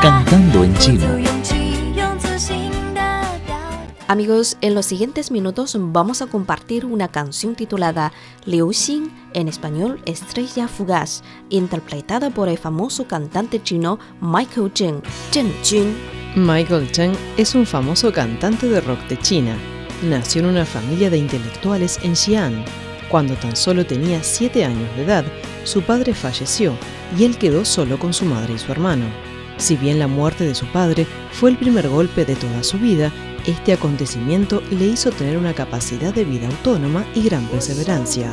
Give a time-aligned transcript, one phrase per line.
[0.00, 1.06] Cantando en chino.
[4.06, 8.12] Amigos, en los siguientes minutos vamos a compartir una canción titulada
[8.46, 15.52] Liu Xin, en español Estrella Fugaz, interpretada por el famoso cantante chino Michael Zheng, Zheng
[15.62, 15.94] Jun.
[16.36, 19.56] Michael Cheng es un famoso cantante de rock de China.
[20.02, 22.87] Nació en una familia de intelectuales en Xi'an.
[23.08, 25.24] Cuando tan solo tenía 7 años de edad,
[25.64, 26.74] su padre falleció
[27.18, 29.06] y él quedó solo con su madre y su hermano.
[29.56, 33.12] Si bien la muerte de su padre fue el primer golpe de toda su vida,
[33.46, 38.30] este acontecimiento le hizo tener una capacidad de vida autónoma y gran perseverancia.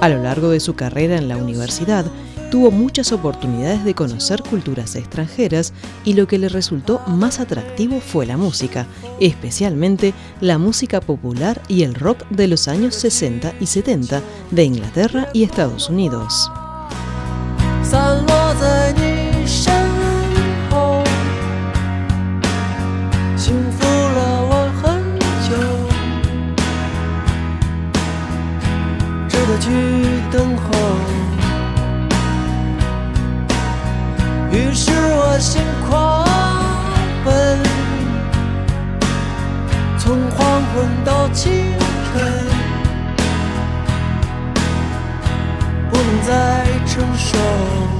[0.00, 2.04] A lo largo de su carrera en la universidad,
[2.52, 5.72] tuvo muchas oportunidades de conocer culturas extranjeras
[6.04, 8.86] y lo que le resultó más atractivo fue la música,
[9.20, 10.12] especialmente
[10.42, 14.20] la música popular y el rock de los años 60 y 70
[14.50, 16.50] de Inglaterra y Estados Unidos.
[40.12, 41.50] 从黄昏到清
[42.12, 42.46] 晨。
[45.90, 47.91] 不能再承受。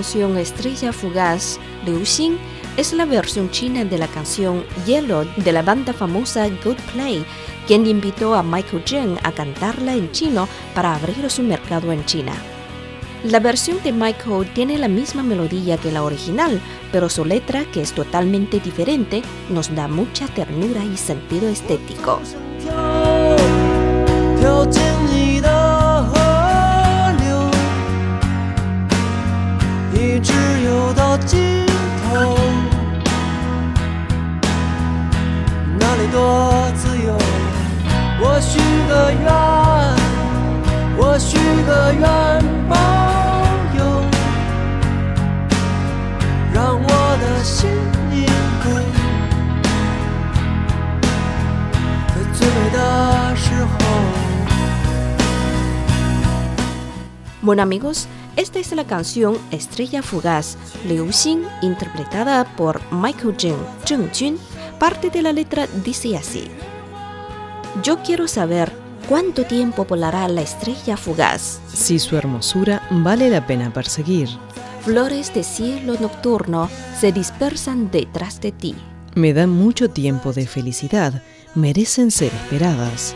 [0.00, 2.38] Canción Estrella Fugaz, Liu Xin,
[2.78, 7.22] es la versión china de la canción Yellow de la banda famosa Good Play,
[7.66, 12.32] quien invitó a Michael Zheng a cantarla en chino para abrir su mercado en China.
[13.24, 16.58] La versión de Michael tiene la misma melodía que la original,
[16.92, 22.22] pero su letra, que es totalmente diferente, nos da mucha ternura y sentido estético.
[57.40, 64.10] Bueno amigos, esta es la canción Estrella Fugaz, Liu Xin, interpretada por Michael Zheng, Zheng
[64.12, 64.38] Jun.
[64.78, 66.44] Parte de la letra dice así.
[67.82, 68.70] Yo quiero saber
[69.08, 71.60] cuánto tiempo volará la estrella fugaz.
[71.72, 74.28] Si su hermosura vale la pena perseguir.
[74.82, 78.74] Flores de cielo nocturno se dispersan detrás de ti.
[79.14, 81.22] Me dan mucho tiempo de felicidad,
[81.54, 83.14] merecen ser esperadas.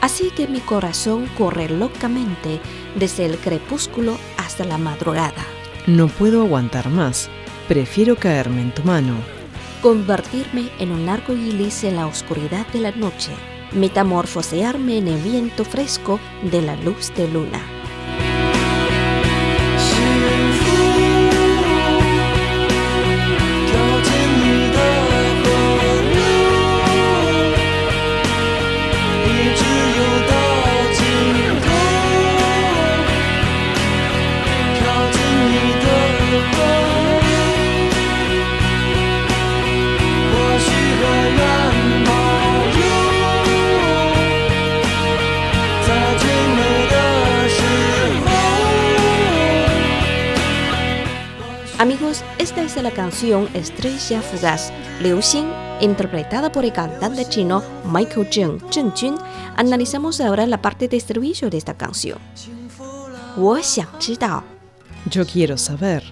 [0.00, 2.60] Así que mi corazón corre locamente
[2.98, 5.44] desde el crepúsculo hasta la madrugada.
[5.86, 7.28] No puedo aguantar más,
[7.68, 9.16] prefiero caerme en tu mano.
[9.82, 13.32] Convertirme en un arco iris en la oscuridad de la noche.
[13.72, 16.18] Metamorfosearme en el viento fresco
[16.50, 17.60] de la luz de luna.
[52.11, 55.47] Amigos, esta es la canción Estrella Fugaz, Liu Xin,
[55.79, 59.17] interpretada por el cantante chino Michael Zheng, Zheng Jun.
[59.55, 62.19] Analizamos ahora la parte de estribillo de esta canción.
[63.37, 64.43] 我想知道
[65.09, 66.03] Yo quiero saber.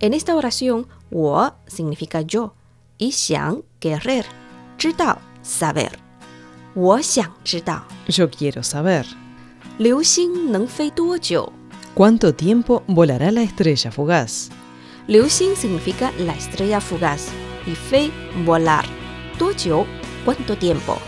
[0.00, 2.54] En esta oración, 我 significa yo
[2.98, 4.24] y 想 querer,
[4.76, 5.92] 知道 saber.
[6.74, 9.06] 我想知道 Yo quiero saber.
[9.78, 11.52] 流星能飞多久
[11.94, 14.50] ¿Cuánto tiempo volará la estrella fugaz?
[15.06, 17.28] 流星 significa la estrella fugaz
[17.66, 18.10] y fe,
[18.44, 18.84] volar.
[19.38, 19.86] 多久
[20.24, 20.98] ¿Cuánto tiempo?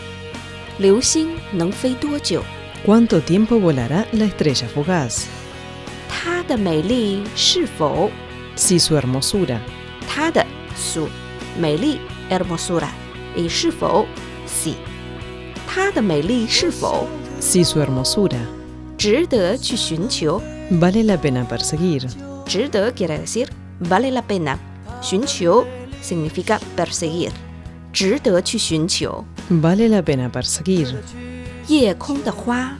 [0.79, 2.43] 流星能飞多久
[2.85, 5.27] ¿Cuánto tiempo volará la estrella fugaz?
[6.09, 8.11] 它的美丽是否
[8.57, 9.59] si su hermosura,
[10.09, 10.45] 它的
[10.77, 11.09] su
[11.59, 12.01] 美丽
[12.31, 12.89] hermosura
[13.37, 14.07] y 是否
[14.47, 14.75] si
[15.67, 17.07] 它的美丽是否
[17.41, 18.39] si su hermosura
[18.99, 22.09] 值得去寻求 vale la pena perseguir,
[22.47, 23.49] 值得 quiere decir
[23.81, 24.57] vale la pena
[25.01, 25.65] 寻求
[26.03, 27.31] significa perseguir
[27.93, 30.95] 值得去寻求 vale la pena perseguir.
[31.69, 32.79] 夜空的花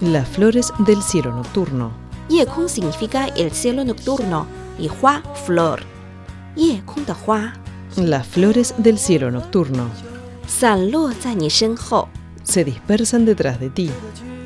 [0.00, 1.90] Las flores del cielo nocturno,
[2.28, 4.46] 夜空 significa el cielo nocturno
[4.78, 5.80] y 花 flor
[6.54, 7.52] 夜空的花
[7.96, 9.88] las flores del cielo nocturno
[10.46, 12.08] 散落在你身后
[12.44, 13.90] se dispersan detrás de ti.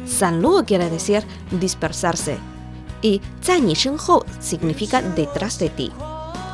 [0.06, 2.38] 散落 quiere decir dispersarse
[3.02, 5.90] y 在你身后 significa detrás de ti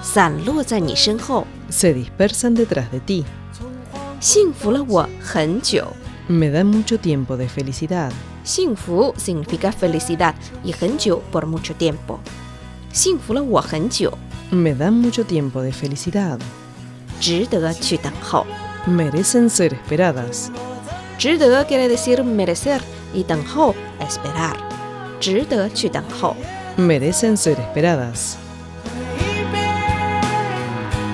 [0.03, 3.25] 散落在你身后 Se dispersan detrás de ti.
[4.21, 5.87] 幸福了我很久
[6.29, 8.13] Me dan mucho tiempo de felicidad.
[8.45, 10.35] 幸福 significa felicidad
[10.65, 12.19] y 很久 por mucho tiempo
[12.93, 14.17] 幸福了我很久
[14.51, 16.39] Me dan mucho tiempo de felicidad.
[17.21, 18.47] 值得去等候
[18.87, 20.49] Merecen ser esperadas.
[21.19, 22.81] 值得 quiere decir merecer
[23.13, 24.57] y 等候 esperar
[25.21, 26.37] 值得去等候
[26.77, 28.35] Merecen ser esperadas.
[29.19, 29.65] 一边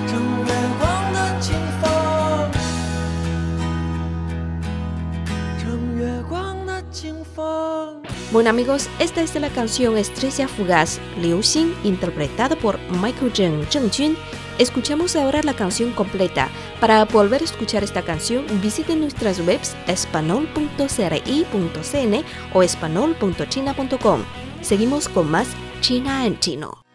[0.07, 2.51] 乘月光的清风，
[5.57, 8.01] 乘月光的清风。
[8.31, 14.17] Bueno amigos, esta es la canción Estrella Fugaz, Liu Xin, interpretada por Michael Zheng Zhengjun.
[14.58, 16.48] Escuchamos ahora la canción completa.
[16.80, 24.20] Para volver a escuchar esta canción, visiten nuestras webs espanol.cri.cn o espanol.china.com.
[24.60, 25.48] Seguimos con más
[25.80, 26.87] China en chino.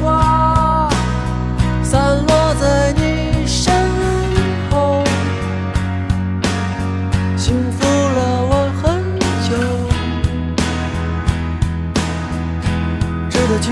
[0.00, 0.88] 花
[1.82, 3.72] 散落在你身
[4.70, 5.02] 后，
[7.36, 8.82] 幸福了我很
[9.48, 9.50] 久。
[13.28, 13.68] 值得去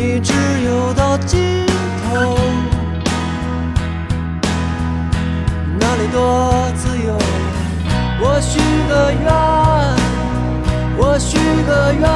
[0.00, 0.32] 一直
[0.64, 2.38] 游到尽头。
[5.80, 7.18] 哪里多自由，
[8.20, 9.28] 我许个愿，
[10.96, 11.36] 我许
[11.66, 12.06] 个愿